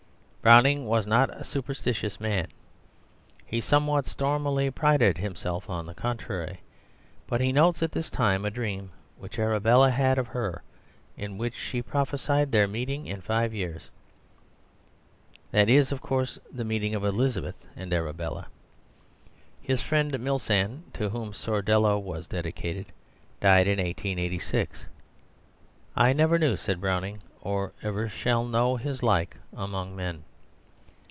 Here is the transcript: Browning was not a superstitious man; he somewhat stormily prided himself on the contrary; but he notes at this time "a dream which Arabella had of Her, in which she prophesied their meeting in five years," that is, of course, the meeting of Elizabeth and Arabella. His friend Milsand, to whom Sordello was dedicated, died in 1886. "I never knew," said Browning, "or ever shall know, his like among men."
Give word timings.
Browning 0.43 0.87
was 0.87 1.05
not 1.05 1.29
a 1.29 1.43
superstitious 1.43 2.19
man; 2.19 2.47
he 3.45 3.61
somewhat 3.61 4.07
stormily 4.07 4.71
prided 4.71 5.19
himself 5.19 5.69
on 5.69 5.85
the 5.85 5.93
contrary; 5.93 6.61
but 7.27 7.39
he 7.41 7.51
notes 7.51 7.83
at 7.83 7.91
this 7.91 8.09
time 8.09 8.43
"a 8.43 8.49
dream 8.49 8.89
which 9.19 9.37
Arabella 9.37 9.91
had 9.91 10.17
of 10.17 10.29
Her, 10.29 10.63
in 11.15 11.37
which 11.37 11.53
she 11.55 11.83
prophesied 11.83 12.51
their 12.51 12.67
meeting 12.67 13.05
in 13.05 13.21
five 13.21 13.53
years," 13.53 13.91
that 15.51 15.69
is, 15.69 15.91
of 15.91 16.01
course, 16.01 16.39
the 16.51 16.65
meeting 16.65 16.95
of 16.95 17.05
Elizabeth 17.05 17.63
and 17.75 17.93
Arabella. 17.93 18.47
His 19.61 19.83
friend 19.83 20.11
Milsand, 20.19 20.91
to 20.95 21.09
whom 21.09 21.33
Sordello 21.33 21.99
was 21.99 22.27
dedicated, 22.27 22.87
died 23.39 23.67
in 23.67 23.77
1886. 23.77 24.87
"I 25.95 26.13
never 26.13 26.39
knew," 26.39 26.57
said 26.57 26.81
Browning, 26.81 27.21
"or 27.41 27.73
ever 27.83 28.09
shall 28.09 28.43
know, 28.43 28.77
his 28.77 29.03
like 29.03 29.37
among 29.55 29.95
men." 29.95 30.23